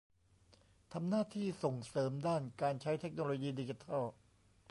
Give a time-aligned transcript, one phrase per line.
[0.93, 4.03] ทำหน้าที่ส่งเสริมด้านการใช้เทคโนโลยีดิจิทัล